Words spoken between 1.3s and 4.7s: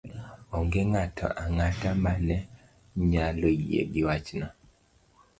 ang'ata ma ne nyalo yie gi wachno